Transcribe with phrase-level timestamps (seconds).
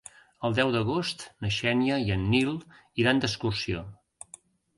[0.47, 2.51] El deu d'agost na Xènia i en Nil
[3.05, 3.87] iran d'excursió.